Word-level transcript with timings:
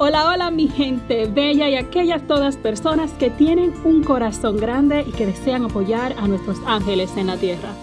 Hola, 0.00 0.28
hola 0.28 0.52
mi 0.52 0.68
gente 0.68 1.26
bella 1.26 1.68
y 1.68 1.74
aquellas 1.74 2.24
todas 2.28 2.56
personas 2.56 3.10
que 3.14 3.30
tienen 3.30 3.72
un 3.82 4.04
corazón 4.04 4.56
grande 4.56 5.04
y 5.04 5.10
que 5.10 5.26
desean 5.26 5.64
apoyar 5.64 6.14
a 6.16 6.28
nuestros 6.28 6.60
ángeles 6.66 7.16
en 7.16 7.26
la 7.26 7.36
tierra. 7.36 7.74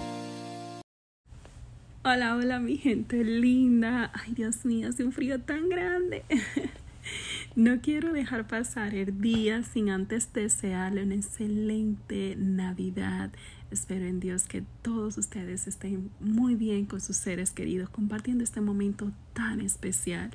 Hola, 2.05 2.37
hola 2.37 2.59
mi 2.59 2.77
gente 2.77 3.21
linda. 3.25 4.11
Ay 4.13 4.33
Dios 4.33 4.63
mío, 4.63 4.87
hace 4.87 5.03
un 5.03 5.11
frío 5.11 5.41
tan 5.41 5.67
grande. 5.67 6.23
No 7.55 7.79
quiero 7.79 8.11
dejar 8.11 8.47
pasar 8.47 8.93
el 8.95 9.21
día 9.21 9.63
sin 9.63 9.89
antes 9.89 10.33
desearle 10.33 11.03
una 11.03 11.15
excelente 11.15 12.35
Navidad. 12.37 13.31
Espero 13.71 14.05
en 14.05 14.19
Dios 14.19 14.43
que 14.43 14.63
todos 14.81 15.17
ustedes 15.17 15.65
estén 15.65 16.11
muy 16.19 16.55
bien 16.55 16.85
con 16.85 16.99
sus 16.99 17.15
seres 17.15 17.51
queridos, 17.51 17.89
compartiendo 17.89 18.43
este 18.43 18.59
momento 18.59 19.13
tan 19.33 19.61
especial. 19.61 20.31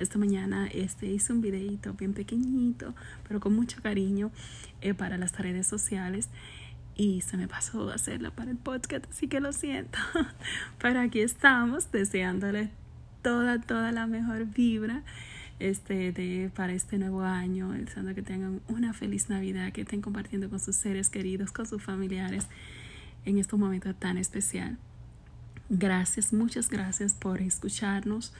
Esta 0.00 0.18
mañana 0.18 0.66
este, 0.68 1.06
hice 1.06 1.32
un 1.32 1.42
videito 1.42 1.92
bien 1.92 2.14
pequeñito, 2.14 2.94
pero 3.28 3.38
con 3.38 3.54
mucho 3.54 3.82
cariño 3.82 4.30
eh, 4.80 4.94
para 4.94 5.18
las 5.18 5.38
redes 5.38 5.66
sociales 5.66 6.28
y 6.96 7.20
se 7.20 7.36
me 7.36 7.48
pasó 7.48 7.90
hacerla 7.90 8.30
para 8.30 8.50
el 8.50 8.56
podcast, 8.56 9.04
así 9.10 9.28
que 9.28 9.40
lo 9.40 9.52
siento. 9.52 9.98
pero 10.80 11.00
aquí 11.00 11.20
estamos 11.20 11.92
deseándole 11.92 12.70
toda, 13.22 13.60
toda 13.60 13.92
la 13.92 14.06
mejor 14.06 14.46
vibra 14.46 15.02
este, 15.58 16.12
de, 16.12 16.50
para 16.54 16.72
este 16.72 16.98
nuevo 16.98 17.22
año, 17.22 17.72
deseando 17.72 18.14
que 18.14 18.22
tengan 18.22 18.62
una 18.68 18.94
feliz 18.94 19.28
Navidad, 19.28 19.72
que 19.72 19.82
estén 19.82 20.00
compartiendo 20.00 20.48
con 20.48 20.60
sus 20.60 20.76
seres 20.76 21.10
queridos, 21.10 21.52
con 21.52 21.66
sus 21.66 21.82
familiares 21.82 22.46
en 23.26 23.38
este 23.38 23.56
momento 23.56 23.94
tan 23.94 24.16
especial. 24.16 24.78
Gracias, 25.68 26.32
muchas 26.32 26.68
gracias 26.68 27.14
por 27.14 27.40
escucharnos 27.42 28.32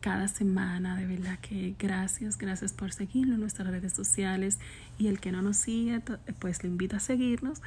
cada 0.00 0.28
semana, 0.28 0.96
de 0.96 1.06
verdad 1.06 1.38
que 1.40 1.74
gracias, 1.78 2.38
gracias 2.38 2.72
por 2.72 2.92
seguirnos 2.92 3.34
en 3.34 3.40
nuestras 3.40 3.68
redes 3.68 3.92
sociales 3.92 4.58
y 4.98 5.08
el 5.08 5.20
que 5.20 5.32
no 5.32 5.42
nos 5.42 5.56
sigue, 5.56 6.00
pues 6.38 6.62
le 6.62 6.68
invito 6.68 6.96
a 6.96 7.00
seguirnos 7.00 7.60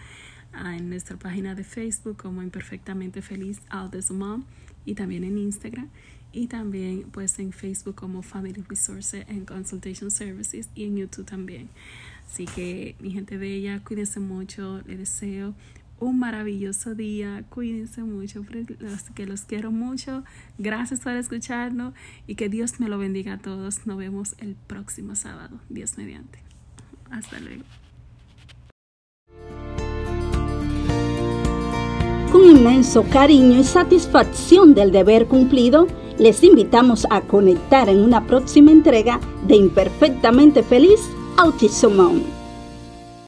ah, 0.54 0.76
en 0.76 0.90
nuestra 0.90 1.18
página 1.18 1.56
de 1.56 1.64
Facebook 1.64 2.18
como 2.18 2.42
Imperfectamente 2.42 3.22
Feliz 3.22 3.62
Aldous 3.70 4.12
Mom 4.12 4.44
y 4.86 4.96
también 4.96 5.24
en 5.24 5.38
Instagram 5.38 5.90
y 6.34 6.48
también 6.48 7.04
pues 7.12 7.38
en 7.40 7.52
Facebook 7.52 7.96
como 7.96 8.22
Family 8.22 8.64
Resources 8.68 9.26
and 9.30 9.46
Consultation 9.46 10.12
Services 10.12 10.70
y 10.76 10.86
en 10.86 10.98
YouTube 10.98 11.26
también. 11.26 11.70
Así 12.32 12.46
que 12.46 12.96
mi 13.00 13.12
gente 13.12 13.38
bella, 13.38 13.84
cuídense 13.84 14.22
mucho, 14.22 14.82
les 14.88 15.00
deseo 15.00 15.54
un 16.02 16.18
maravilloso 16.20 16.96
día, 16.96 17.44
cuídense 17.50 18.02
mucho, 18.02 18.44
que 19.16 19.26
los 19.28 19.42
quiero 19.44 19.72
mucho, 19.72 20.24
gracias 20.58 21.00
por 21.00 21.14
escucharnos 21.14 21.94
y 22.28 22.36
que 22.36 22.50
Dios 22.50 22.80
me 22.80 22.90
lo 22.90 22.98
bendiga 22.98 23.34
a 23.34 23.38
todos. 23.38 23.86
Nos 23.86 23.98
vemos 23.98 24.36
el 24.40 24.56
próximo 24.56 25.16
sábado, 25.16 25.60
Dios 25.70 25.98
mediante. 25.98 26.40
Hasta 27.12 27.40
luego. 27.40 27.64
Con 32.32 32.46
inmenso 32.46 33.04
cariño 33.04 33.60
y 33.60 33.64
satisfacción 33.64 34.74
del 34.74 34.92
deber 34.92 35.28
cumplido, 35.28 35.88
les 36.18 36.44
invitamos 36.44 37.06
a 37.10 37.22
conectar 37.22 37.90
en 37.90 38.00
una 38.00 38.26
próxima 38.26 38.72
entrega 38.72 39.20
de 39.48 39.56
Imperfectamente 39.56 40.64
Feliz 40.64 41.00
Autism 41.38 42.41